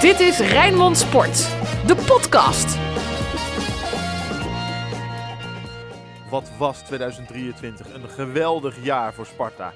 [0.00, 1.36] Dit is Rijnmond Sport,
[1.86, 2.76] de podcast.
[6.30, 9.72] Wat was 2023 een geweldig jaar voor Sparta.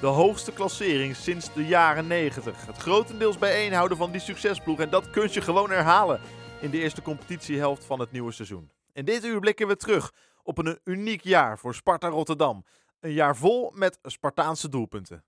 [0.00, 2.66] De hoogste klassering sinds de jaren 90.
[2.66, 6.20] Het grotendeels bijeenhouden van die succesploeg en dat kun je gewoon herhalen
[6.60, 8.70] in de eerste competitiehelft van het nieuwe seizoen.
[8.92, 10.12] In dit uur blikken we terug
[10.42, 12.64] op een uniek jaar voor Sparta Rotterdam.
[13.00, 15.24] Een jaar vol met Spartaanse doelpunten.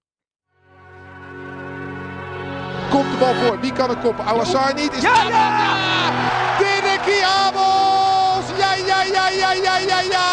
[2.94, 3.60] Komt de bal voor.
[3.60, 4.26] Wie kan het koppen?
[4.26, 4.92] Alassar niet.
[4.92, 6.10] Is Ja, ja!
[6.58, 8.44] Dirk Abels!
[8.58, 10.32] Ja, ja, ja, ja, ja, ja, ja!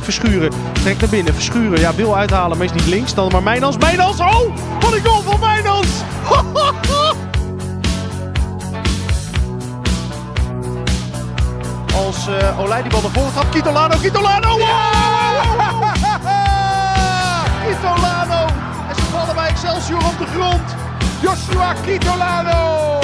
[0.00, 0.52] Verschuren.
[0.72, 1.34] Trekt naar binnen.
[1.34, 1.80] Verschuren.
[1.80, 3.14] Ja, wil uithalen, maar is niet links.
[3.14, 3.76] Dan maar Mijnans.
[3.76, 4.20] Mijnans.
[4.20, 4.56] Oh!
[4.80, 5.88] Wat een goal van Mijnans!
[12.06, 13.48] Als eh Olij die bal naar voren gaat.
[13.48, 13.96] Kitolano.
[13.96, 14.48] Kitolano.
[14.48, 14.58] Wow!
[14.58, 15.97] Kitolano.
[19.96, 20.74] Op de grond.
[21.20, 23.00] Joshua Kitolano!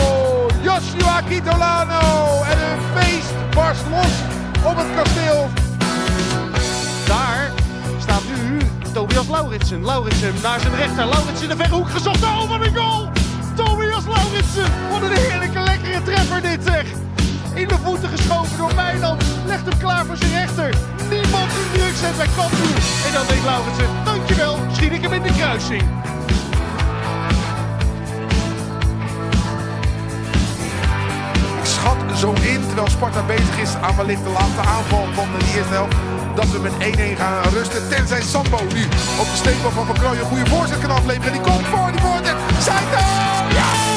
[0.63, 2.43] Joshua Kitolano!
[2.43, 4.13] En een feest barst los
[4.65, 5.49] op het kasteel.
[7.07, 7.51] Daar
[8.01, 8.59] staat nu
[8.93, 9.85] Tobias Lauritsen.
[9.85, 11.07] Lauritsen naar zijn rechter.
[11.07, 12.23] Lauritsen de verre hoek gezocht.
[12.23, 13.11] Oh, wat een goal!
[13.55, 14.71] Tobias Lauritsen.
[14.91, 16.87] Wat een heerlijke, lekkere treffer dit zeg.
[17.55, 19.23] In de voeten geschoven door Mijland.
[19.47, 20.75] Legt hem klaar voor zijn rechter.
[21.11, 22.79] Niemand die druk zet bij Cambuur.
[23.07, 25.83] En dan denkt Lauritsen, dankjewel, schiet ik hem in de kruising.
[32.17, 35.97] Zo in, terwijl Sparta bezig is aan wellicht de laatste aanval van de eerste helft.
[36.35, 37.89] Dat we met 1-1 gaan rusten.
[37.89, 38.85] Tenzij Sambo nu
[39.23, 41.33] op de steekbal van Van een goede voorzet kan afleveren.
[41.33, 42.37] Die komt voor, die voorzet.
[42.59, 42.99] Saito!
[43.55, 43.94] Ja!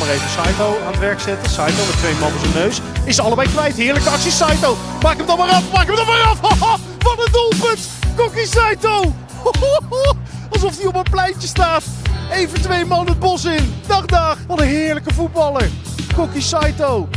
[0.00, 1.50] Maar even Saito aan het werk zetten.
[1.50, 2.80] Saito met twee man op zijn neus.
[3.04, 3.76] Is ze allebei kwijt.
[3.76, 4.76] Heerlijke actie Saito.
[5.02, 5.72] Maak hem dan maar af.
[5.72, 6.40] Maak hem dan maar af.
[6.98, 7.88] Wat een doelpunt.
[8.16, 9.14] Kokkie Saito.
[10.52, 11.84] Alsof hij op een pleintje staat.
[12.32, 13.74] Even twee man het bos in.
[13.86, 14.38] Dag dag.
[14.46, 15.68] Wat een heerlijke voetballer.
[16.14, 17.08] Kokkie Saito.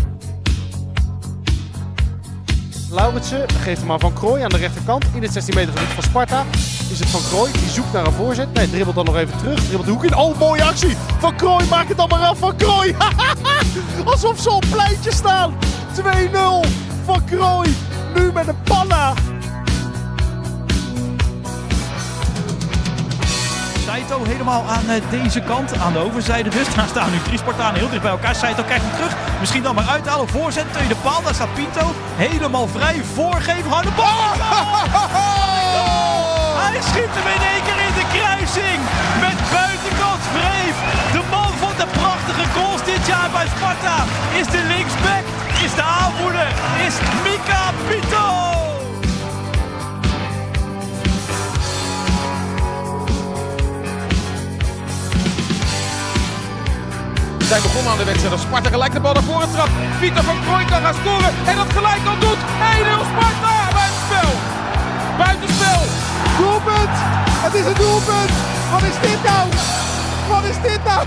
[2.89, 5.05] Lauritsen geeft hem aan Van Krooi aan de rechterkant.
[5.13, 6.45] In het 16 meter gebied van Sparta.
[6.89, 8.53] Is het Van Krooi die zoekt naar een voorzet.
[8.53, 9.59] Nee, dribbelt dan nog even terug.
[9.59, 10.15] Dribbelt de hoek in.
[10.15, 10.97] Oh, mooie actie.
[11.19, 12.37] Van Krooi, maak het dan maar af.
[12.37, 12.95] Van Krooi.
[14.05, 15.53] Alsof ze op pleintje staan.
[15.95, 16.03] 2-0.
[17.05, 17.75] Van Krooi.
[18.15, 19.13] Nu met een panna.
[23.85, 26.75] Saito helemaal aan eh, deze kant, aan de overzijde dus.
[26.75, 28.35] Daar staan nu drie Spartanen heel dicht bij elkaar.
[28.35, 29.15] Saito kijkt hem terug.
[29.39, 30.27] Misschien dan maar uithalen.
[30.27, 31.21] Voorzet, tweede paal.
[31.23, 31.91] Daar staat Pinto.
[32.15, 33.01] Helemaal vrij.
[33.13, 33.71] Voorgeven.
[33.71, 34.11] Harde bal.
[36.73, 38.79] Hij schiet hem in één keer in de kruising.
[39.25, 40.75] Met buitenkant Vreef.
[41.15, 43.97] De man van de prachtige goals dit jaar bij Sparta.
[44.39, 45.23] Is de linksback.
[45.65, 46.49] Is de aanvoerder.
[46.87, 46.95] Is
[47.25, 48.25] Mika Pinto.
[57.39, 58.39] We zijn begonnen aan de wedstrijd.
[58.39, 59.75] Sparta gelijk de bal naar voren trapt.
[59.99, 61.31] Pieter van Krooi kan gaan scoren.
[61.49, 62.41] En dat gelijk al doet.
[62.97, 63.53] 1-0 Sparta.
[63.79, 64.29] Buitenspel.
[65.17, 66.02] Buitenspel.
[66.37, 66.97] Doelpunt.
[67.45, 68.33] Het is een doelpunt.
[68.73, 69.43] Wat is dit nou?
[70.33, 71.03] Wat is dit nou?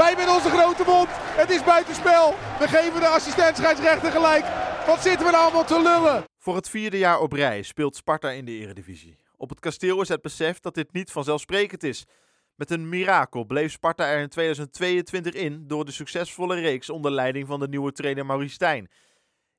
[0.00, 1.08] Wij met onze grote mond.
[1.12, 2.34] Het is buitenspel.
[2.58, 4.44] We geven de assistent scheidsrechter gelijk.
[4.86, 6.24] Wat zitten we nou allemaal te lullen?
[6.38, 9.18] Voor het vierde jaar op rij speelt Sparta in de Eredivisie.
[9.36, 12.06] Op het kasteel is het besef dat dit niet vanzelfsprekend is.
[12.54, 17.46] Met een mirakel bleef Sparta er in 2022 in door de succesvolle reeks onder leiding
[17.46, 18.90] van de nieuwe trainer Maurice Stijn.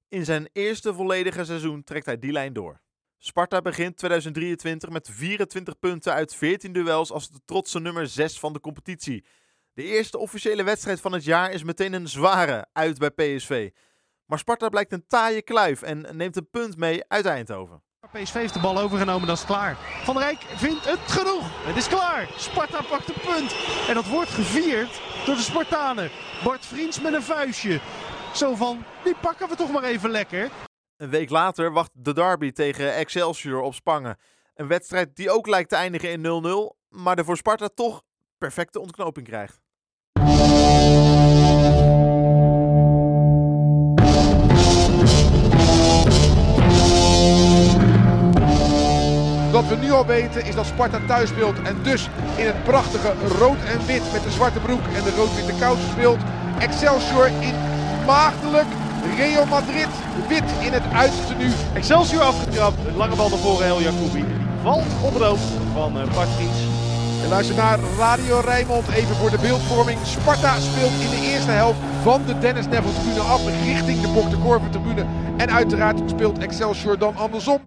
[0.09, 2.81] In zijn eerste volledige seizoen trekt hij die lijn door.
[3.23, 8.53] Sparta begint 2023 met 24 punten uit 14 duels als de trotse nummer 6 van
[8.53, 9.25] de competitie.
[9.73, 13.69] De eerste officiële wedstrijd van het jaar is meteen een zware uit bij PSV.
[14.25, 17.83] Maar Sparta blijkt een taaie kluif en neemt een punt mee uit Eindhoven.
[18.11, 19.77] PSV heeft de bal overgenomen, dat is klaar.
[20.03, 21.65] Van Rijk vindt het genoeg.
[21.65, 22.27] Het is klaar.
[22.37, 23.55] Sparta pakt een punt.
[23.87, 26.09] En dat wordt gevierd door de Spartanen.
[26.43, 27.79] Bart Vriends met een vuistje.
[28.33, 30.49] Zo van, die pakken we toch maar even lekker.
[31.01, 34.17] Een week later wacht de derby tegen Excelsior op Spangen.
[34.55, 38.01] Een wedstrijd die ook lijkt te eindigen in 0-0, maar de voor Sparta toch
[38.37, 39.59] perfecte ontknoping krijgt.
[49.51, 53.13] Wat we nu al weten is dat Sparta thuis speelt en dus in het prachtige
[53.27, 56.19] rood en wit met de zwarte broek en de rood-witte kousen speelt.
[56.59, 57.55] Excelsior in
[58.05, 58.67] maagdelijk
[59.17, 59.87] Real Madrid
[60.27, 61.51] wit in het uittenu.
[61.73, 62.77] Excelsior afgetrapt.
[62.95, 64.23] Lange bal naar voren, El Jacoubi.
[64.23, 65.43] Die valt op het hoofd
[65.73, 66.59] van Bart Vriends.
[67.23, 69.99] En luister naar Radio Rijnmond, even voor de beeldvorming.
[70.03, 74.29] Sparta speelt in de eerste helft van de Dennis Neville tribune af richting de Bok
[74.29, 75.05] de tribune.
[75.37, 77.59] En uiteraard speelt Excelsior dan andersom.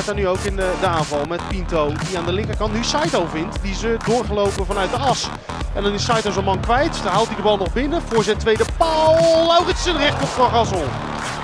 [0.00, 1.92] Sparta nu ook in de, aanval met Pinto.
[2.08, 3.62] Die aan de linkerkant nu Saito vindt.
[3.62, 5.28] Die ze doorgelopen vanuit de as.
[5.74, 7.02] En dan is Saito zijn man kwijt.
[7.02, 8.02] Dan haalt hij de bal nog binnen.
[8.02, 9.46] Voorzet tweede paal.
[9.46, 10.84] Lauritsen recht op Van Gassel.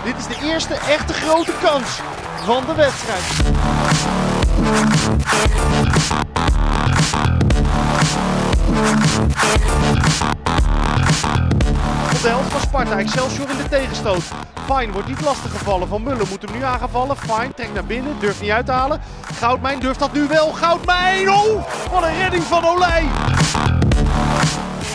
[0.05, 2.01] Dit is de eerste echte grote kans
[2.45, 3.25] van de wedstrijd.
[12.73, 12.99] Sparta.
[12.99, 14.23] Excelsior in de tegenstoot.
[14.71, 15.89] Fine wordt niet lastig gevallen.
[15.89, 17.17] Van Mullen moet hem nu aangevallen.
[17.17, 18.17] Fine trekt naar binnen.
[18.21, 19.01] Durft niet uit te halen.
[19.35, 20.53] Goudmijn durft dat nu wel.
[20.53, 21.31] Goudmijn!
[21.31, 21.65] Oh!
[21.91, 23.07] Wat een redding van Olij!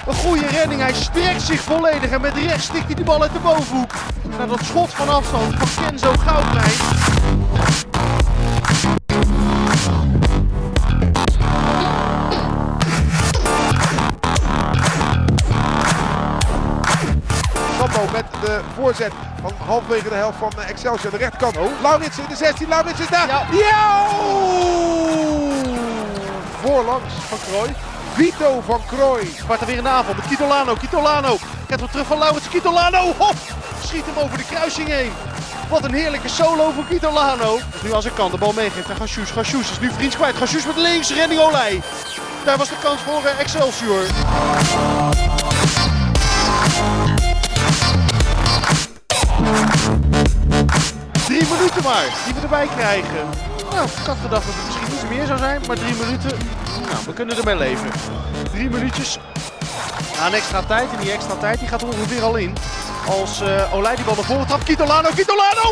[0.08, 0.82] Een goede redding.
[0.82, 2.10] Hij sterkt zich volledig.
[2.10, 3.92] En met rechts stikt hij de bal uit de bovenhoek.
[4.38, 6.72] Naar dat schot van afstand van Kenzo Goudmijn.
[18.42, 19.12] De voorzet
[19.42, 21.12] van halverwege de helft van Excelsior.
[21.12, 21.58] De rechterkant.
[21.58, 21.82] Oh.
[21.82, 22.68] Laurits in de 16.
[22.68, 23.28] Laurits is daar.
[23.28, 23.46] Ja.
[23.52, 24.08] ja!
[26.62, 27.76] Voorlangs van Krooi.
[28.14, 29.36] Vito van Krooi.
[29.38, 30.76] Sparta weer de aanval met Kitolano.
[30.76, 31.38] Kitolano.
[31.70, 32.50] Gaat weer terug van Laurits.
[32.50, 33.14] Kitolano.
[33.18, 33.36] Hop!
[33.84, 35.12] Schiet hem over de kruising heen.
[35.70, 37.60] Wat een heerlijke solo voor Kitolano.
[37.84, 39.32] Nu als ik kan de bal meegeeft aan Gassus.
[39.32, 40.36] Gassus is nu vriends kwijt.
[40.36, 41.14] Gassus met links.
[41.14, 41.82] Renning Olij.
[42.46, 44.06] Daar was de kans voor Excelsior.
[51.88, 53.30] Maar, die we erbij krijgen.
[53.72, 56.38] Nou, ik had gedacht dat het misschien iets meer zou zijn, maar drie minuten,
[56.92, 57.92] nou, we kunnen ermee leven.
[58.52, 59.18] Drie minuutjes
[60.22, 62.56] aan extra tijd en die extra tijd die gaat er ongeveer al in.
[63.08, 65.72] Als uh, Olij die bal naar voren trapt, Kitolano, Kitolano!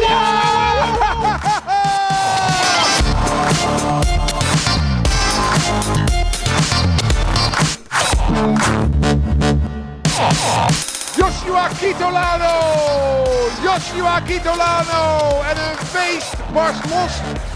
[10.09, 10.84] Wow!
[11.17, 13.49] Joshua Kitolano!
[13.63, 15.41] Joshua Kitolano!
[15.49, 17.13] En een feest barst los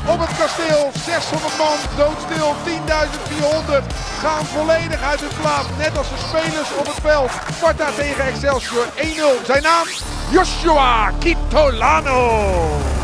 [0.07, 0.91] op het kasteel.
[0.94, 3.85] 600 man, doodstil, 10.400
[4.21, 5.67] gaan volledig uit hun plaats.
[5.77, 7.31] Net als de spelers op het veld.
[7.56, 9.45] Sparta tegen Excelsior 1-0.
[9.45, 9.88] Zijn naam
[10.31, 12.98] Joshua Kitolano!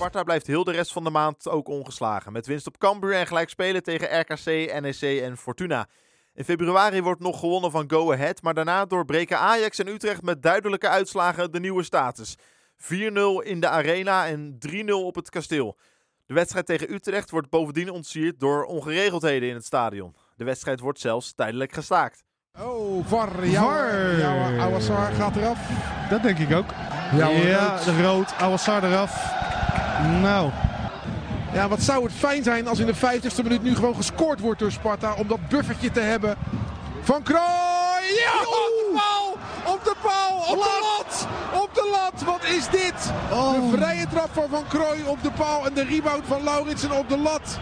[0.00, 2.32] Sparta blijft heel de rest van de maand ook ongeslagen.
[2.32, 4.44] Met winst op Cambuur en gelijk spelen tegen RKC,
[4.80, 5.86] NEC en Fortuna.
[6.34, 10.42] In februari wordt nog gewonnen van Go Ahead, maar daarna doorbreken Ajax en Utrecht met
[10.42, 12.36] duidelijke uitslagen de nieuwe status.
[12.76, 12.82] 4-0
[13.42, 15.78] in de arena en 3-0 op het kasteel.
[16.26, 20.16] De wedstrijd tegen Utrecht wordt bovendien ontsierd door ongeregeldheden in het stadion.
[20.36, 22.22] De wedstrijd wordt zelfs tijdelijk gestaakt.
[22.58, 23.46] Oh, VAR.
[23.46, 25.68] Jouw, jouw Awassar gaat eraf.
[26.10, 26.70] Dat denk ik ook.
[27.14, 27.84] Jouw ja, rood.
[27.84, 28.34] de rood.
[28.38, 29.48] Awassar eraf.
[30.20, 30.50] Nou,
[31.52, 34.58] Ja, wat zou het fijn zijn als in de 50ste minuut nu gewoon gescoord wordt
[34.60, 35.12] door Sparta.
[35.12, 36.36] Om dat buffertje te hebben.
[37.02, 37.40] Van Krooi!
[38.24, 39.36] Ja, op de paal!
[39.74, 40.36] Op de paal!
[40.38, 41.26] Op de lat!
[41.62, 42.22] Op de lat!
[42.24, 43.12] Wat is dit?
[43.28, 47.08] De vrije trap van Van Krooi op de paal en de rebound van Lauritsen op
[47.08, 47.58] de lat.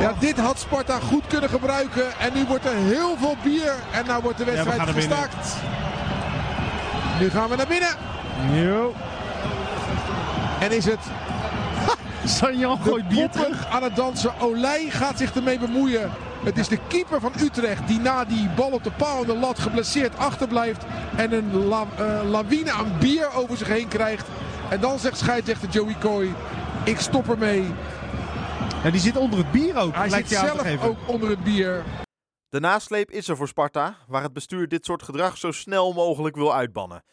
[0.00, 2.18] Ja, dit had Sparta goed kunnen gebruiken.
[2.18, 3.74] En nu wordt er heel veel bier.
[3.92, 5.56] En nou wordt de wedstrijd gestaakt.
[7.20, 7.96] Nu gaan we naar binnen.
[8.52, 8.94] jo.
[10.60, 10.98] En is het
[12.24, 13.66] Sanjan de gooit bier terug.
[13.66, 14.40] aan het dansen.
[14.40, 16.10] Olij gaat zich ermee bemoeien.
[16.44, 19.36] Het is de keeper van Utrecht die na die bal op de paal en de
[19.36, 20.84] lat geblesseerd achterblijft.
[21.16, 24.26] En een la- eh, lawine aan bier over zich heen krijgt.
[24.70, 26.34] En dan zegt scheidsrechter Joey Coy,
[26.84, 27.64] ik stop ermee.
[28.84, 29.94] Ja, die zit onder het bier ook.
[29.94, 31.82] Hij lijkt zit zelf ook onder het bier.
[32.48, 36.36] De nasleep is er voor Sparta, waar het bestuur dit soort gedrag zo snel mogelijk
[36.36, 37.04] wil uitbannen.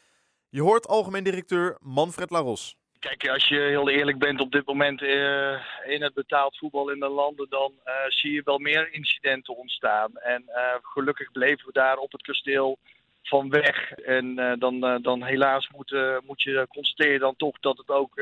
[0.50, 2.76] Je hoort algemeen directeur Manfred Laros.
[3.08, 7.00] Kijk, als je heel eerlijk bent op dit moment eh, in het betaald voetbal in
[7.00, 10.18] de landen, dan eh, zie je wel meer incidenten ontstaan.
[10.18, 12.78] En eh, gelukkig bleven we daar op het kasteel
[13.24, 13.92] van weg.
[13.92, 15.96] En dan, dan helaas moet,
[16.26, 18.22] moet je constateren dan toch dat het ook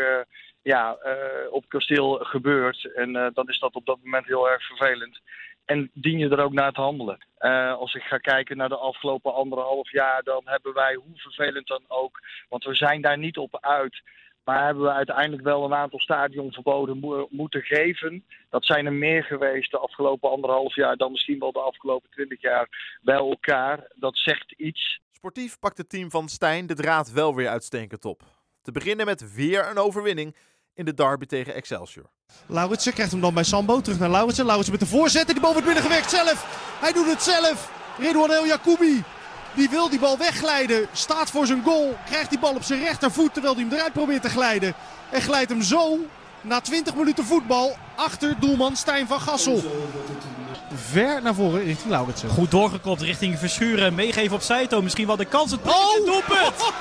[0.62, 0.98] ja,
[1.50, 2.94] op het kasteel gebeurt.
[2.96, 5.20] En dan is dat op dat moment heel erg vervelend.
[5.66, 7.18] En dien je er ook naar te handelen.
[7.78, 11.84] Als ik ga kijken naar de afgelopen anderhalf jaar, dan hebben wij, hoe vervelend dan
[11.88, 14.02] ook, want we zijn daar niet op uit.
[14.44, 18.26] Maar hebben we uiteindelijk wel een aantal stadionverboden mo- moeten geven.
[18.50, 22.42] Dat zijn er meer geweest de afgelopen anderhalf jaar dan misschien wel de afgelopen twintig
[22.42, 23.88] jaar bij elkaar.
[23.96, 25.00] Dat zegt iets.
[25.12, 28.22] Sportief pakt het team van Stijn de draad wel weer uitstekend op.
[28.62, 30.36] Te beginnen met weer een overwinning
[30.74, 32.10] in de derby tegen Excelsior.
[32.48, 33.82] Lauritsen krijgt hem dan bij Sambo.
[33.82, 34.46] Terug naar Lauritsen.
[34.46, 35.28] Lauritsen met de voorzet.
[35.28, 36.38] En die bal wordt binnengewerkt zelf.
[36.82, 37.82] Hij doet het zelf.
[38.00, 39.04] Redouan El Jacoubi.
[39.56, 40.88] Die wil die bal wegglijden.
[40.94, 41.98] Staat voor zijn goal.
[42.06, 44.74] Krijgt die bal op zijn rechtervoet terwijl hij hem eruit probeert te glijden.
[45.10, 45.98] En glijdt hem zo
[46.42, 49.64] na 20 minuten voetbal achter doelman Stijn van Gassel.
[50.92, 52.30] Ver naar voren richting Lauritsen.
[52.30, 53.96] Goed doorgekopt richting Verschuren.
[53.96, 54.82] Meegeven op Saito.
[54.82, 55.52] Misschien wel de kans.
[55.52, 56.06] Het Oh!
[56.06, 56.72] doelpunt.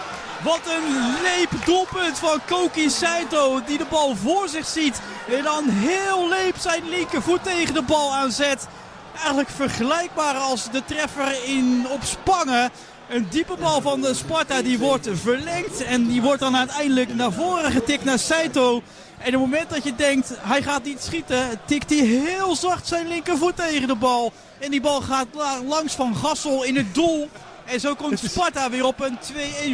[0.43, 3.61] Wat een leep doelpunt van Koki Saito.
[3.67, 5.01] Die de bal voor zich ziet.
[5.37, 8.67] En dan heel leep zijn linkervoet tegen de bal aanzet.
[9.17, 12.71] Eigenlijk vergelijkbaar als de treffer in op Spangen.
[13.09, 15.85] Een diepe bal van de Sparta die wordt verlengd.
[15.85, 18.83] En die wordt dan uiteindelijk naar voren getikt naar Saito.
[19.19, 22.87] En op het moment dat je denkt, hij gaat niet schieten, tikt hij heel zacht
[22.87, 24.33] zijn linkervoet tegen de bal.
[24.59, 27.29] En die bal gaat la- langs van Gassel in het doel.
[27.65, 29.19] En zo komt Sparta weer op een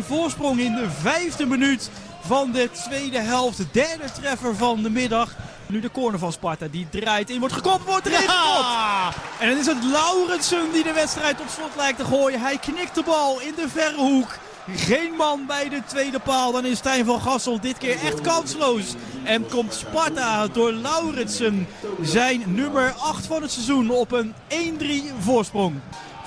[0.03, 1.91] 2-1 voorsprong in de vijfde minuut
[2.21, 3.57] van de tweede helft.
[3.57, 5.37] De derde treffer van de middag.
[5.69, 9.17] Nu de corner van Sparta, die draait in, wordt gekopt, wordt erin gekopt.
[9.41, 12.41] En dan is het Laurensen die de wedstrijd op slot lijkt te gooien.
[12.41, 14.39] Hij knikt de bal in de verre hoek.
[14.77, 16.53] Geen man bij de tweede paal.
[16.53, 18.95] Dan is Stijn van Gassel dit keer echt kansloos.
[19.25, 21.69] En komt Sparta door Laurensen
[22.03, 24.85] zijn nummer 8 van het seizoen op een 1-3
[25.19, 25.75] voorsprong.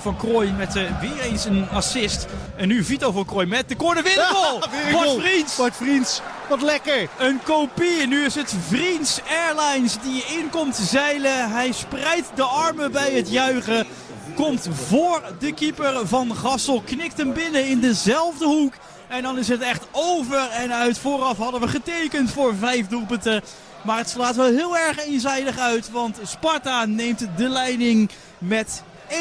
[0.02, 2.26] Van Krooi met eh, weer eens een assist.
[2.56, 4.54] En nu Vito van Krooi met de corner goal.
[4.54, 5.20] Een Bart.
[5.20, 5.56] Vriends.
[5.56, 6.20] Bart Vriends.
[6.48, 7.08] Wat lekker.
[7.18, 8.06] Een kopie.
[8.06, 11.50] Nu is het Vriends Airlines die inkomt zeilen.
[11.50, 13.86] Hij spreidt de armen bij het juichen.
[14.34, 16.82] Komt voor de keeper van Gassel.
[16.86, 18.74] Knikt hem binnen in dezelfde hoek.
[19.08, 20.98] En dan is het echt over en uit.
[20.98, 23.42] Vooraf hadden we getekend voor vijf doelpunten.
[23.82, 25.90] Maar het slaat wel heel erg eenzijdig uit.
[25.90, 28.82] Want Sparta neemt de leiding met
[29.12, 29.14] 1-4.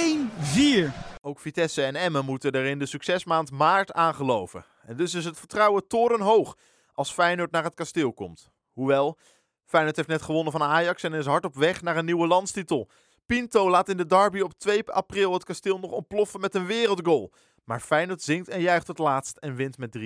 [1.21, 4.65] Ook Vitesse en Emmen moeten er in de succesmaand maart aan geloven.
[4.86, 6.57] En dus is het vertrouwen torenhoog
[6.93, 8.51] als Feyenoord naar het kasteel komt.
[8.71, 9.17] Hoewel,
[9.65, 12.89] Feyenoord heeft net gewonnen van Ajax en is hard op weg naar een nieuwe landstitel.
[13.25, 17.33] Pinto laat in de derby op 2 april het kasteel nog ontploffen met een wereldgoal.
[17.63, 20.01] Maar Feyenoord zingt en juicht het laatst en wint met 3-1.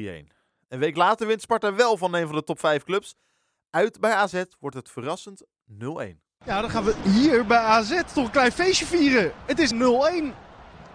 [0.68, 3.16] Een week later wint Sparta wel van een van de top 5 clubs.
[3.70, 6.25] Uit bij AZ wordt het verrassend 0-1.
[6.46, 9.32] Ja, dan gaan we hier bij AZ toch een klein feestje vieren.
[9.46, 9.76] Het is 0-1.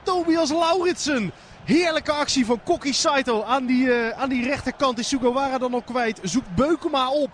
[0.03, 1.33] Tobias Lauritsen.
[1.65, 4.99] Heerlijke actie van Kokki Saito aan die, eh, aan die rechterkant.
[4.99, 6.21] Is Sugawara dan al kwijt.
[6.23, 7.31] Zoekt Beukema op.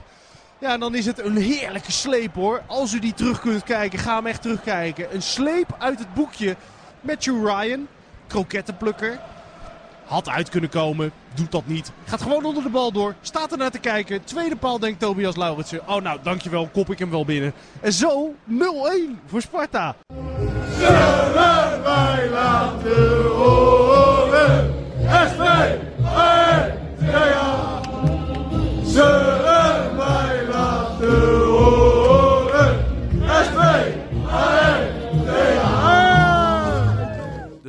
[0.59, 2.63] Ja, en dan is het een heerlijke sleep hoor.
[2.67, 5.15] Als u die terug kunt kijken, ga hem echt terugkijken.
[5.15, 6.57] Een sleep uit het boekje.
[7.01, 7.89] Matthew Ryan,
[8.27, 9.21] krokettenplukker.
[10.07, 11.93] Had uit kunnen komen, doet dat niet.
[12.05, 14.25] Gaat gewoon onder de bal door, staat er naar te kijken.
[14.25, 15.89] Tweede paal denkt Tobias Lauritsen.
[15.89, 17.53] Oh nou, dankjewel, kop ik hem wel binnen.
[17.81, 18.55] En zo 0-1
[19.27, 19.97] voor Sparta.
[26.99, 27.46] De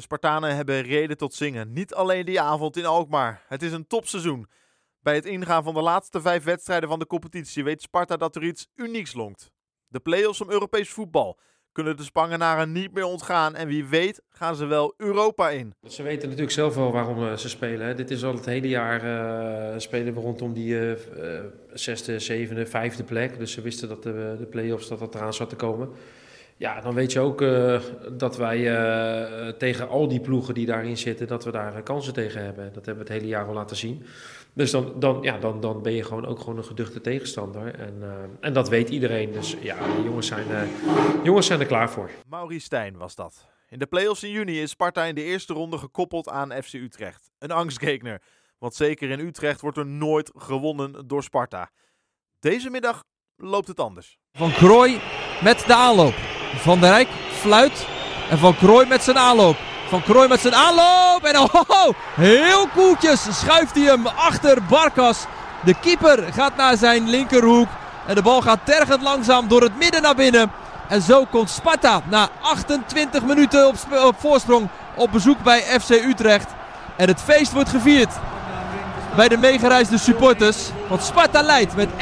[0.08, 1.74] Spartanen hebben reden tot zingen.
[1.74, 3.44] Niet alleen die avond in Alkmaar.
[3.48, 4.48] Het is een topseizoen.
[5.00, 8.44] Bij het ingaan van de laatste vijf wedstrijden van de competitie weet Sparta dat er
[8.44, 9.52] iets unieks lonkt.
[9.88, 11.40] De play-offs om Europees voetbal
[11.72, 13.56] kunnen de Spangenaren niet meer ontgaan.
[13.56, 15.74] En wie weet gaan ze wel Europa in.
[15.88, 17.98] Ze weten natuurlijk zelf wel waarom eh, ze spelen.
[17.98, 21.40] Dit is al het hele jaar eh, spelen we rondom die eh,
[21.74, 23.40] zesde, zevende, vijfde plek.
[23.40, 25.90] Dus ze wisten dat de, de play-offs dat dat eraan zat te komen.
[26.58, 30.98] Ja, dan weet je ook eh, dat wij eh, tegen al die ploegen die daarin
[30.98, 32.74] zitten, dat we daar eh, kansen tegen hebben.
[32.74, 34.06] Dat hebben we het hele jaar al laten zien.
[34.58, 37.76] Dus dan, dan, ja, dan, dan ben je gewoon ook gewoon een geduchte tegenstander.
[37.76, 38.10] En, eh,
[38.40, 39.32] en dat weet iedereen.
[39.32, 40.62] Dus ja, de jongens zijn, eh,
[41.24, 42.10] jongens zijn er klaar voor.
[42.30, 43.48] Maurice Stijn was dat.
[43.70, 47.32] In de play-offs in juni is Sparta in de eerste ronde gekoppeld aan FC Utrecht.
[47.40, 48.22] Een angstgekner.
[48.58, 51.70] Want zeker in Utrecht wordt er nooit gewonnen door Sparta.
[52.40, 53.04] Deze middag
[53.36, 54.18] loopt het anders.
[54.32, 55.00] Van Krooi
[55.44, 56.37] met de aanloop.
[56.58, 57.08] Van der Rijk
[57.40, 57.86] fluit.
[58.30, 59.58] En Van Krooi met zijn aanloop.
[59.90, 61.24] Van Krooi met zijn aanloop.
[61.24, 65.26] En oh, heel koeltjes schuift hij hem achter Barkas.
[65.64, 67.68] De keeper gaat naar zijn linkerhoek.
[68.06, 70.52] En de bal gaat tergend langzaam door het midden naar binnen.
[70.88, 75.90] En zo komt Sparta na 28 minuten op, sp- op voorsprong op bezoek bij FC
[75.90, 76.50] Utrecht.
[76.96, 78.14] En het feest wordt gevierd
[79.16, 80.58] bij de meegereisde supporters.
[80.88, 81.94] Want Sparta leidt met 1-0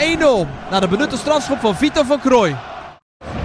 [0.69, 2.55] na de benutte strafschop van Vito van Krooi.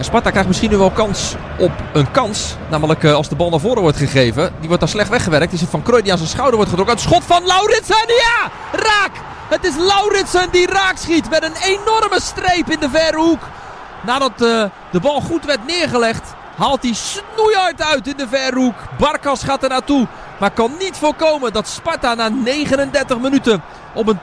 [0.01, 2.57] En Sparta krijgt misschien nu wel kans op een kans.
[2.71, 4.53] Namelijk eh, als de bal naar voren wordt gegeven.
[4.59, 5.53] Die wordt dan slecht weggewerkt.
[5.53, 6.97] Is het Van Krooi die aan zijn schouder wordt getrokken.
[6.97, 8.05] Het schot van Lauritsen.
[8.07, 8.51] Ja!
[8.73, 9.11] Raak!
[9.49, 13.41] Het is Lauritsen die raak schiet met een enorme streep in de verre hoek.
[14.07, 18.75] Nadat eh, de bal goed werd neergelegd, haalt hij snoeihard uit in de verre hoek.
[18.99, 20.07] Barkas gaat er naartoe.
[20.39, 23.63] Maar kan niet voorkomen dat Sparta na 39 minuten
[23.95, 24.19] op een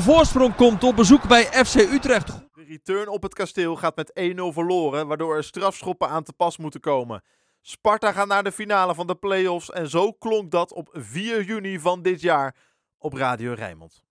[0.00, 2.30] 2-0 voorsprong komt op bezoek bij FC Utrecht.
[2.72, 6.80] Return op het kasteel gaat met 1-0 verloren, waardoor er strafschoppen aan te pas moeten
[6.80, 7.22] komen.
[7.60, 11.78] Sparta gaat naar de finale van de play-offs en zo klonk dat op 4 juni
[11.78, 12.56] van dit jaar
[12.98, 14.02] op Radio Rijnmond.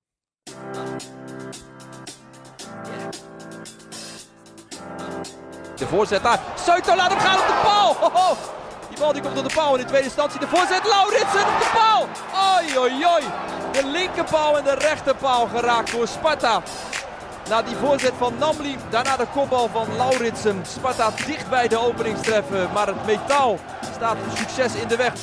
[5.75, 6.39] De voorzet daar.
[6.95, 8.37] Laat hem gaan op de paal.
[8.89, 10.39] Die bal die komt op de paal in de tweede instantie.
[10.39, 12.07] De voorzet Lauritsen op de paal.
[12.57, 13.23] Oi, oi, oi.
[13.71, 16.63] De linkerpaal en de rechterpaal geraakt door Sparta.
[17.49, 20.63] Na die voorzet van Namli, daarna de kopbal van Lauritsen.
[20.67, 23.57] Sparta dicht bij de openingstreffer, maar het metaal
[23.95, 25.13] staat succes in de weg.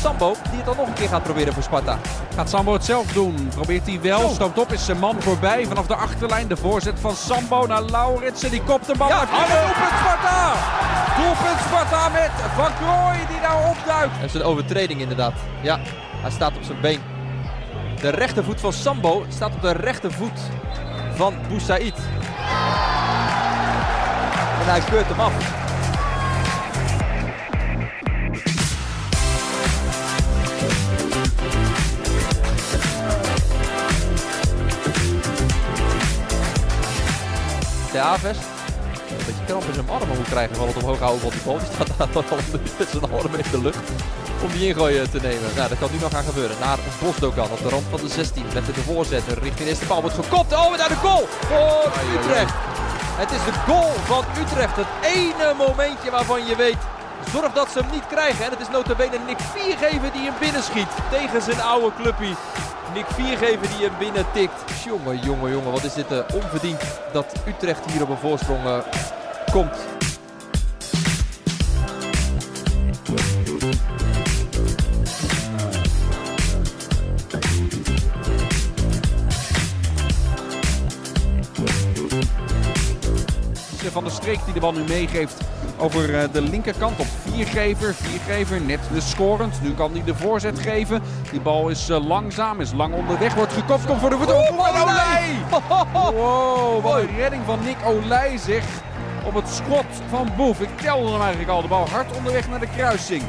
[0.00, 1.98] Sambo, die het dan nog een keer gaat proberen voor Sparta.
[2.34, 3.48] Gaat Sambo het zelf doen?
[3.54, 4.28] Probeert hij wel.
[4.28, 6.48] Stoomt op, is zijn man voorbij vanaf de achterlijn.
[6.48, 8.50] De voorzet van Sambo naar Lauritsen.
[8.50, 9.28] Die kopt de bal Ja, uit.
[9.28, 10.99] Doelpunt Sparta!
[11.20, 14.14] Doelpunt Sparta met Van Krooij die daar opduikt.
[14.20, 15.32] Dat is een overtreding inderdaad.
[15.62, 15.78] Ja,
[16.20, 17.00] hij staat op zijn been.
[18.00, 20.40] De rechtervoet van Sambo staat op de rechtervoet
[21.14, 21.96] van Boussaïd.
[24.60, 25.32] En hij keurt hem af.
[37.92, 38.59] De Aves.
[39.50, 41.58] Kramp in zijn armen moet krijgen van het omhoog houden van die bal.
[41.58, 43.86] Die staat daar al een minuut met zijn armen in de lucht
[44.44, 45.48] om die ingooien te nemen.
[45.56, 46.56] Nou, dat kan nu nog gaan gebeuren.
[46.60, 50.00] Naar Bosdogan op de rand van de 16 met de voorzet richting de eerste paal.
[50.00, 50.52] Wordt gekopt.
[50.52, 52.54] Oh, daar de goal voor Utrecht.
[53.22, 54.76] Het is de goal van Utrecht.
[54.76, 56.82] Het ene momentje waarvan je weet,
[57.32, 58.44] zorg dat ze hem niet krijgen.
[58.44, 62.36] En het is notabene Nick Viergever die hem binnenschiet tegen zijn oude clubpie.
[62.94, 64.58] Nick Viergever die hem binnen tikt.
[64.84, 68.78] Jongen, jongen, jongen, wat is dit eh, onverdiend dat Utrecht hier op een voorsprong eh,
[69.52, 69.88] komt.
[83.92, 85.40] Van de streek die de bal nu meegeeft
[85.78, 87.94] over eh, de linkerkant op Viergever.
[87.94, 89.62] Viergever net de scorend.
[89.62, 91.02] Nu kan hij de voorzet geven.
[91.30, 93.34] Die bal is eh, langzaam, is lang onderweg.
[93.34, 94.36] Wordt gekopt, komt voor de voeten.
[94.36, 95.36] Oh, Olij!
[96.12, 98.64] Wow, wat een redding van Nick Olij zeg.
[99.24, 100.60] Op het schot van Boef.
[100.60, 101.62] Ik telde hem eigenlijk al.
[101.62, 103.22] De bal hard onderweg naar de kruising.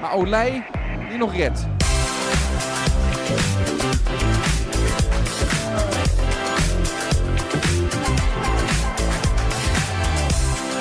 [0.00, 0.64] Maar Olij
[1.08, 1.66] die nog redt.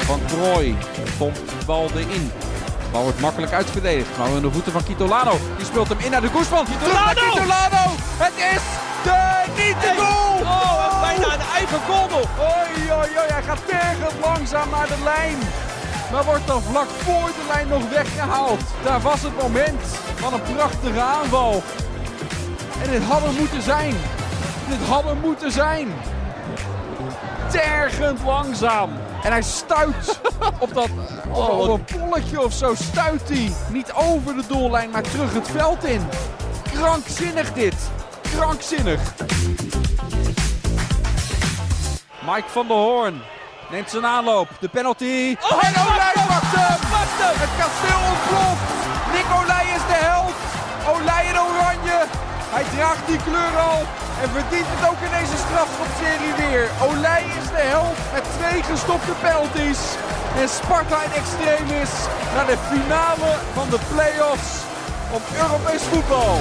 [0.05, 0.77] Van Krooi
[1.17, 2.31] pompt de bal erin.
[2.83, 4.17] De bal wordt makkelijk uitverdedigd.
[4.17, 5.37] Maar in de voeten van Kitolano.
[5.57, 6.65] Die speelt hem in naar de Guzman.
[6.65, 7.29] Kitolano!
[7.31, 7.95] Kitolano!
[8.17, 8.61] Het is
[9.03, 10.41] de niet de goal!
[10.41, 12.27] Oh, bijna een eigen goal nog.
[12.39, 13.27] Oei, oei, oei.
[13.27, 15.37] Hij gaat tergend langzaam naar de lijn.
[16.11, 18.61] Maar wordt dan vlak voor de lijn nog weggehaald.
[18.83, 19.81] Daar was het moment
[20.15, 21.63] van een prachtige aanval.
[22.83, 23.95] En dit had er moeten zijn.
[24.67, 25.87] Dit had er moeten zijn.
[27.49, 28.89] Tergend langzaam.
[29.23, 30.21] En hij stuit
[30.59, 30.89] op dat
[31.31, 33.51] op, op een polletje of zo stuit hij.
[33.69, 36.01] Niet over de doellijn, maar terug het veld in.
[36.73, 37.75] Krankzinnig dit.
[38.21, 38.99] Krankzinnig.
[42.25, 43.21] Mike van der Hoorn
[43.69, 44.49] neemt zijn aanloop.
[44.59, 45.35] De penalty.
[45.51, 46.13] Oh, en Olij
[46.93, 47.37] pakt hem.
[47.43, 48.67] Het kasteel ontploft.
[49.13, 50.37] Nick Olij is de held.
[50.93, 51.99] Olij in oranje.
[52.55, 53.81] Hij draagt die kleur al.
[54.21, 56.65] En verdient het ook in deze strafschopserie weer.
[56.87, 59.81] Olij is de held met twee gestopte penalties.
[60.41, 61.93] En Sparta in extremis
[62.35, 64.51] naar de finale van de play-offs
[65.15, 66.35] om Europees voetbal.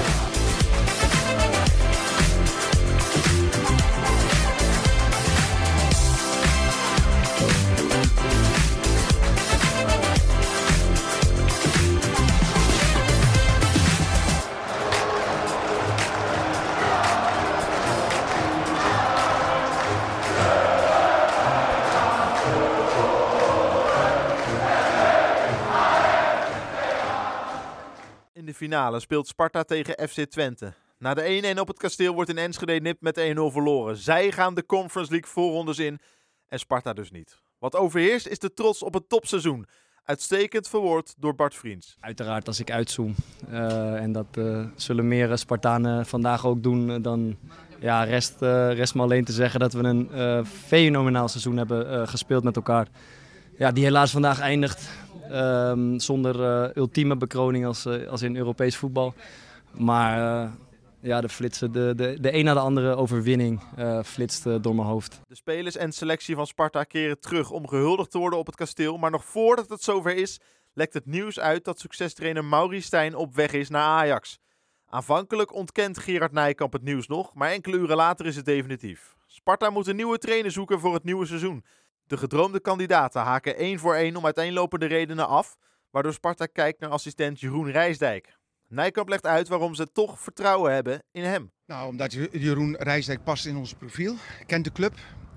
[28.99, 30.73] Speelt Sparta tegen FC Twente.
[30.97, 33.97] Na de 1-1 op het kasteel wordt in Enschede nipt met 1-0 verloren.
[33.97, 35.99] Zij gaan de Conference League voorrondes in
[36.47, 37.41] en Sparta dus niet.
[37.59, 39.65] Wat overheerst is de trots op het topseizoen.
[40.03, 41.97] Uitstekend verwoord door Bart Vriends.
[41.99, 43.15] Uiteraard als ik uitzoom,
[43.49, 47.37] eh, en dat eh, zullen meer Spartanen vandaag ook doen, eh, dan
[47.81, 51.91] ja, rest, eh, rest me alleen te zeggen dat we een eh, fenomenaal seizoen hebben
[51.91, 52.87] eh, gespeeld met elkaar.
[53.57, 54.89] Ja, die helaas vandaag eindigt
[55.31, 59.13] ehm, zonder eh, ultieme bekroning als, eh, als in Europees voetbal.
[59.71, 60.51] Maar eh,
[61.01, 64.87] ja, de flitsen, de, de, de een na de andere overwinning uh, flitst door mijn
[64.87, 65.19] hoofd.
[65.27, 68.97] De spelers en selectie van Sparta keren terug om gehuldigd te worden op het kasteel.
[68.97, 70.39] Maar nog voordat het zover is,
[70.73, 74.39] lekt het nieuws uit dat succestrainer Mauri Stijn op weg is naar Ajax.
[74.85, 79.15] Aanvankelijk ontkent Gerard Nijkamp het nieuws nog, maar enkele uren later is het definitief.
[79.25, 81.63] Sparta moet een nieuwe trainer zoeken voor het nieuwe seizoen.
[82.11, 85.57] De gedroomde kandidaten haken één voor één om uiteenlopende redenen af,
[85.91, 88.37] waardoor Sparta kijkt naar assistent Jeroen Rijsdijk.
[88.67, 91.51] Nijkamp legt uit waarom ze toch vertrouwen hebben in hem.
[91.65, 94.93] Nou, omdat Jeroen Rijsdijk past in ons profiel, kent de club,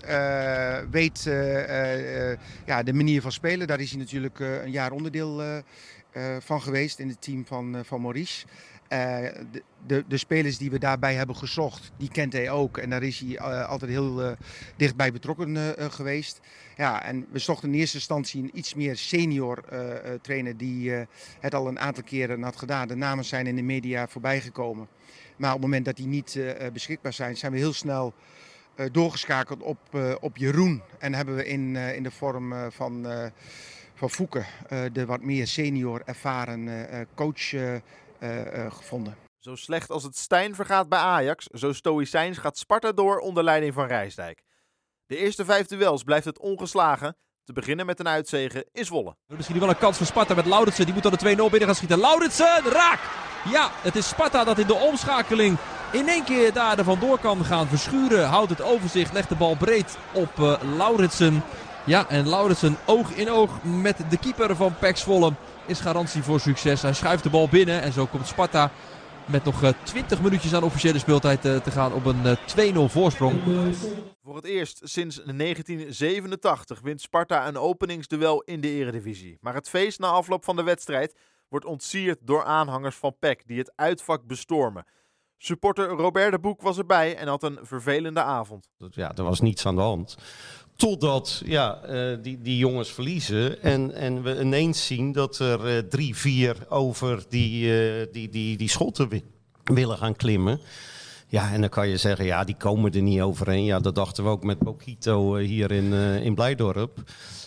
[0.09, 3.67] uh, weet uh, uh, ja, de manier van spelen.
[3.67, 5.63] Daar is hij natuurlijk een jaar onderdeel
[6.39, 8.47] van geweest in het team van, van Maurice.
[8.95, 12.79] De, de, de, spelers die we daarbij hebben gezocht, die kent hij ook.
[12.79, 14.37] En daar is hij altijd heel
[14.77, 16.41] dichtbij betrokken geweest.
[16.77, 19.65] Ja, en we zochten in eerste instantie een iets meer senior
[20.23, 20.93] trainer die
[21.41, 22.89] het al een aantal keren had gedaan.
[22.89, 24.89] De namen zijn in de media voorbij gekomen.
[25.37, 26.39] Maar op het moment dat die niet
[26.73, 28.15] beschikbaar zijn, zijn we heel snel
[28.93, 29.79] doorgeschakeld op,
[30.21, 30.83] op Jeroen.
[30.99, 33.07] En hebben we in, in de vorm van,
[33.95, 34.27] van
[34.93, 36.69] de wat meer senior ervaren
[37.15, 37.53] coach
[38.71, 39.17] gevonden.
[39.39, 43.75] Zo slecht als het Stijn vergaat bij Ajax, zo stoïcijns gaat Sparta door onder leiding
[43.75, 44.43] van Rijsdijk.
[45.07, 47.17] De eerste vijf duels blijft het ongeslagen.
[47.45, 49.17] Te beginnen met een uitzegen is Wolle.
[49.27, 50.85] Misschien wel een kans voor Sparta met Lauritsen.
[50.85, 52.01] Die moet dan de 2-0 binnen gaan schieten.
[52.01, 53.01] Lauritsen, raak!
[53.51, 55.59] Ja, het is Sparta dat in de omschakeling
[55.93, 58.27] in één keer daar er vandoor kan gaan verschuren.
[58.27, 61.43] Houdt het overzicht, legt de bal breed op uh, Lauritsen.
[61.85, 65.33] Ja, en Lauritsen oog in oog met de keeper van Pax Zwolle
[65.67, 66.83] is garantie voor succes.
[66.83, 68.71] Hij schuift de bal binnen en zo komt Sparta
[69.27, 72.37] met nog 20 eh, minuutjes aan officiële speeltijd uh, te gaan op een
[72.75, 73.41] 2-0 voorsprong.
[74.23, 79.39] Voor het eerst sinds 1987 wint Sparta een openingsduel in de eredivisie.
[79.41, 81.15] Maar het feest na afloop van de wedstrijd
[81.49, 84.85] wordt ontsierd door aanhangers van PEC die het uitvak bestormen.
[85.45, 88.69] Supporter Robert de Boek was erbij en had een vervelende avond.
[88.91, 90.17] Ja, er was niets aan de hand.
[90.77, 95.79] Totdat ja, uh, die, die jongens verliezen en, en we ineens zien dat er uh,
[95.79, 99.23] drie, vier over die, uh, die, die, die schotten wi
[99.65, 100.61] willen gaan klimmen.
[101.29, 103.65] Ja, en dan kan je zeggen, ja, die komen er niet overheen.
[103.65, 107.03] Ja, dat dachten we ook met Bokito hier in, in Blijdorp.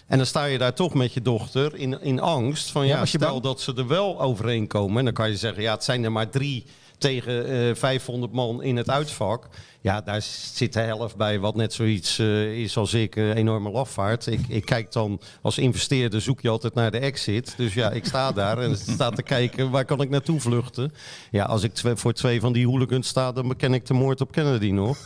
[0.08, 3.06] En dan sta je daar toch met je dochter in, in angst van, ja, ja
[3.06, 4.98] stel dat ze er wel overheen komen.
[4.98, 6.66] En dan kan je zeggen, ja, het zijn er maar drie
[6.98, 9.48] tegen uh, 500 man in het uitvak.
[9.82, 10.22] Ja, daar
[10.54, 14.28] zit de helft bij wat net zoiets uh, is als ik, een enorme lafvaart.
[14.28, 17.54] Ik, ik kijk dan als investeerder, zoek je altijd naar de exit.
[17.58, 20.94] Dus ja, ik sta daar en sta te kijken, waar kan ik naartoe vluchten?
[21.32, 24.32] Ja, als ik voor twee van die hooligans sta, dan beken ik de moord op
[24.32, 24.98] Kennedy nog.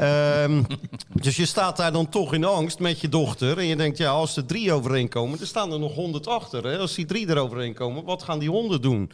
[0.00, 0.66] um,
[1.22, 3.58] dus je staat daar dan toch in angst met je dochter.
[3.58, 6.64] En je denkt, ja, als er drie overeen komen, er staan er nog honderd achter.
[6.64, 6.78] Hè?
[6.78, 9.10] Als die drie er overheen komen, wat gaan die honden doen?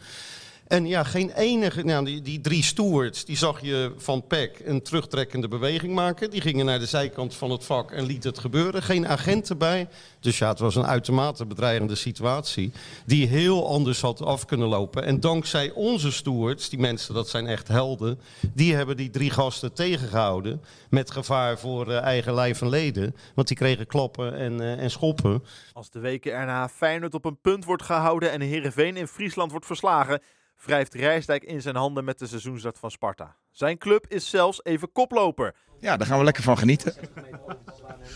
[0.73, 1.83] En ja, geen enige.
[1.83, 6.29] Nou, die, die drie stewards, die zag je van PEC een terugtrekkende beweging maken.
[6.29, 8.83] Die gingen naar de zijkant van het vak en liet het gebeuren.
[8.83, 9.87] Geen agent erbij.
[10.19, 12.71] Dus ja, het was een uitermate bedreigende situatie.
[13.05, 15.03] Die heel anders had af kunnen lopen.
[15.03, 18.19] En dankzij onze stewards, die mensen, dat zijn echt helden.
[18.53, 20.61] Die hebben die drie gasten tegengehouden.
[20.89, 23.15] Met gevaar voor uh, eigen lijf en leden.
[23.35, 25.43] Want die kregen klappen en, uh, en schoppen.
[25.73, 29.65] Als de weken erna Feyenoord op een punt wordt gehouden en Heerenveen in Friesland wordt
[29.65, 30.21] verslagen
[30.55, 33.35] wrijft Rijsdijk in zijn handen met de seizoensstart van Sparta.
[33.51, 35.55] Zijn club is zelfs even koploper.
[35.79, 36.93] Ja, daar gaan we lekker van genieten.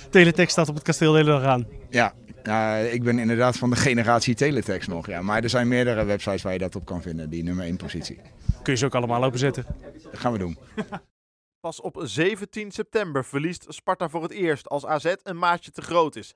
[0.09, 1.67] Teletext staat op het kasteel de hele dag aan.
[1.89, 5.07] Ja, uh, ik ben inderdaad van de generatie Teletext nog.
[5.07, 5.21] Ja.
[5.21, 8.21] Maar er zijn meerdere websites waar je dat op kan vinden, die nummer 1 positie.
[8.63, 9.65] Kun je ze ook allemaal openzetten?
[10.03, 10.57] Dat gaan we doen.
[11.59, 16.15] Pas op 17 september verliest Sparta voor het eerst als AZ een maatje te groot
[16.15, 16.35] is.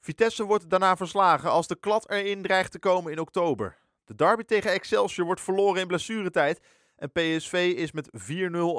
[0.00, 3.76] Vitesse wordt daarna verslagen als de klad erin dreigt te komen in oktober.
[4.12, 6.60] De derby tegen Excelsior wordt verloren in blessuretijd.
[6.96, 8.12] En PSV is met 4-0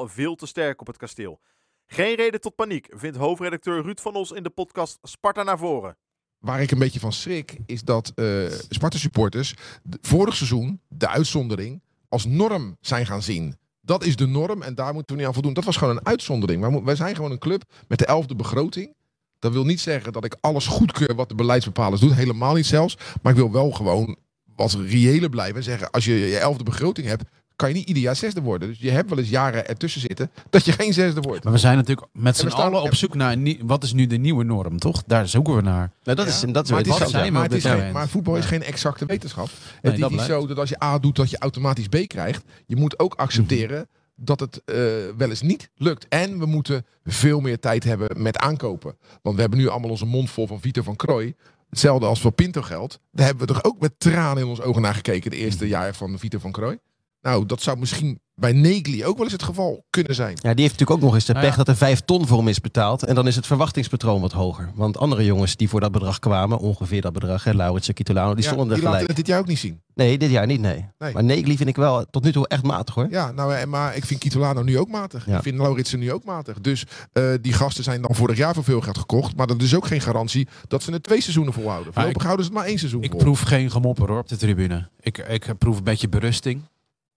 [0.04, 1.40] veel te sterk op het kasteel.
[1.86, 5.98] Geen reden tot paniek, vindt hoofdredacteur Ruud van Os in de podcast Sparta naar voren.
[6.40, 9.54] Waar ik een beetje van schrik, is dat uh, Sparta-supporters
[10.02, 13.58] vorig seizoen, de uitzondering, als norm zijn gaan zien.
[13.82, 15.54] Dat is de norm en daar moeten we niet aan voldoen.
[15.54, 16.84] Dat was gewoon een uitzondering.
[16.84, 18.96] Wij zijn gewoon een club met de elfde begroting.
[19.40, 22.12] Dat wil niet zeggen dat ik alles goedkeur wat de beleidsbepalers doen.
[22.12, 22.98] Helemaal niet zelfs.
[23.22, 24.18] Maar ik wil wel gewoon
[24.56, 27.24] wat reële blijven en zeggen, als je je elfde begroting hebt,
[27.56, 28.68] kan je niet ieder jaar zesde worden.
[28.68, 31.44] Dus je hebt wel eens jaren ertussen zitten dat je geen zesde wordt.
[31.44, 34.44] Maar we zijn natuurlijk met z'n allen op zoek naar wat is nu de nieuwe
[34.44, 35.04] norm, toch?
[35.08, 35.92] Daar zoeken we naar.
[36.04, 36.52] Nou, dat is, ja.
[36.52, 39.06] dat is maar, het is zijn, maar, het is geen, maar voetbal is geen exacte
[39.06, 39.50] wetenschap.
[39.82, 42.44] Nee, het is niet zo dat als je A doet, dat je automatisch B krijgt.
[42.66, 44.26] Je moet ook accepteren mm -hmm.
[44.26, 44.76] dat het uh,
[45.18, 46.06] wel eens niet lukt.
[46.10, 48.98] En we moeten veel meer tijd hebben met aankopen.
[49.22, 51.36] Want we hebben nu allemaal onze mond vol van Vito van Krooi.
[51.74, 53.00] Hetzelfde als voor Pinto geld.
[53.12, 55.94] Daar hebben we toch ook met tranen in ons ogen naar gekeken de eerste jaar
[55.96, 56.78] van Vito van Krooi.
[57.24, 60.32] Nou, dat zou misschien bij Negli ook wel eens het geval kunnen zijn.
[60.42, 61.64] Ja, die heeft natuurlijk ook nog eens de Nou pech ja.
[61.64, 63.04] dat er vijf ton voor hem is betaald.
[63.04, 64.72] En dan is het verwachtingspatroon wat hoger.
[64.76, 68.34] Want andere jongens die voor dat bedrag kwamen, ongeveer dat bedrag, hè, Laurits en Kitolano,
[68.34, 69.08] die Ja, stonden er die gelijk.
[69.08, 69.82] het dit jaar ook niet zien.
[69.96, 70.86] Nee, dit jaar niet, nee.
[70.98, 71.14] Nee.
[71.14, 73.08] Maar Negli vind ik wel tot nu toe echt matig hoor.
[73.10, 75.26] Ja, nou, eh, maar ik vind Kitolano nu ook matig.
[75.26, 75.36] Ja.
[75.38, 76.60] Ik vind Lauritsen nu ook matig.
[76.62, 79.36] Dus eh, die gasten zijn dan vorig jaar voor veel geld gekocht.
[79.36, 81.94] Maar dat is ook geen garantie dat ze het twee seizoenen volhouden.
[81.94, 83.20] Voorlopig ik- houden ze het maar één seizoen Ik vol.
[83.20, 84.90] proef geen gemopper hoor, op de tribune.
[85.00, 86.62] Ik, ik proef een beetje berusting.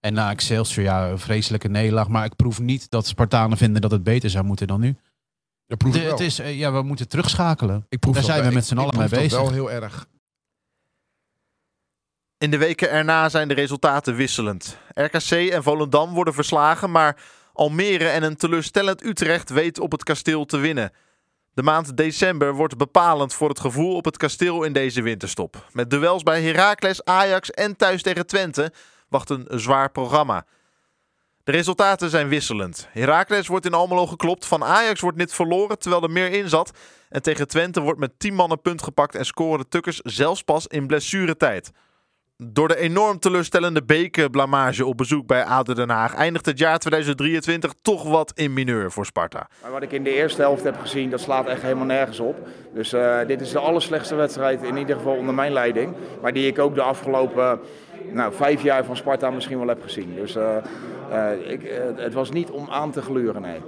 [0.06, 2.08] En na Excelsior, ja, een vreselijke nederlaag.
[2.08, 4.96] Maar ik proef niet dat Spartanen vinden dat het beter zou moeten dan nu.
[5.66, 6.12] Dat proef De- ik wel.
[6.12, 7.86] het is, eh, ja, we moeten terugschakelen.
[7.88, 8.48] Ik proef Daar dat zijn wel.
[8.48, 9.40] we met Ik- z'n ik allen mee proef dat bezig.
[9.44, 10.06] wel heel erg.
[12.38, 14.76] In de weken erna zijn de resultaten wisselend.
[14.94, 17.16] RKC en Volendam worden verslagen, maar
[17.52, 20.92] Almere en een teleurstellend Utrecht weten op het kasteel te winnen.
[21.54, 25.68] De maand december wordt bepalend voor het gevoel op het kasteel in deze winterstop.
[25.72, 28.72] Met duels bij Heracles, Ajax en thuis tegen Twente
[29.16, 30.44] wacht een zwaar programma.
[31.44, 32.88] De resultaten zijn wisselend.
[32.90, 36.70] Heracles wordt in Almelo geklopt, van Ajax wordt niet verloren terwijl er meer in zat.
[37.08, 40.42] En tegen Twente wordt met 10 man een punt gepakt en scoren de Tukkers zelfs
[40.42, 41.70] pas in blessuretijd.
[42.38, 47.72] Door de enorm teleurstellende bekerblamage op bezoek bij ADO Den Haag eindigt het jaar 2023
[47.82, 49.48] toch wat in mineur voor Sparta.
[49.70, 52.48] Wat ik in de eerste helft heb gezien, dat slaat echt helemaal nergens op.
[52.74, 55.94] Dus eh, dit is de allerslechtste wedstrijd, in ieder geval onder mijn leiding.
[56.22, 57.60] Maar die ik ook de afgelopen
[58.12, 60.14] nou, vijf jaar van Sparta misschien wel heb gezien.
[60.14, 60.56] Dus eh,
[61.10, 63.60] eh, ik, eh, het was niet om aan te gluren, nee.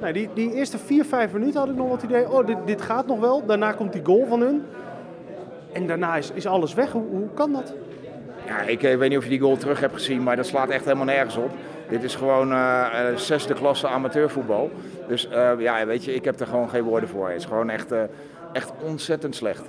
[0.00, 2.30] Nee, die, die eerste vier, vijf minuten had ik nog wat idee.
[2.30, 3.46] Oh, dit, dit gaat nog wel.
[3.46, 4.62] Daarna komt die goal van hun.
[5.72, 6.92] En daarna is, is alles weg.
[6.92, 7.74] Hoe, hoe kan dat?
[8.46, 10.84] Ja, ik weet niet of je die goal terug hebt gezien, maar dat slaat echt
[10.84, 11.50] helemaal nergens op.
[11.88, 12.54] Dit is gewoon
[13.16, 14.70] zesde klasse amateurvoetbal.
[15.08, 15.28] Dus
[15.58, 17.28] ja, weet je, ik heb er gewoon geen woorden voor.
[17.28, 17.92] Het is gewoon echt,
[18.52, 19.62] echt ontzettend slecht.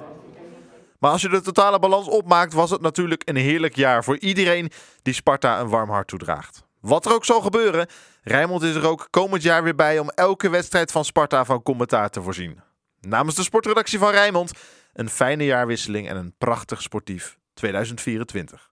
[1.01, 4.71] Maar als je de totale balans opmaakt, was het natuurlijk een heerlijk jaar voor iedereen
[5.01, 6.63] die Sparta een warm hart toedraagt.
[6.79, 7.87] Wat er ook zal gebeuren,
[8.23, 12.09] Rijnmond is er ook komend jaar weer bij om elke wedstrijd van Sparta van commentaar
[12.09, 12.61] te voorzien.
[12.99, 14.51] Namens de sportredactie van Rijnmond,
[14.93, 18.70] een fijne jaarwisseling en een prachtig sportief 2024.